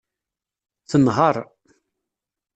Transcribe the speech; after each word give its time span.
Tenheṛ. 0.89 1.35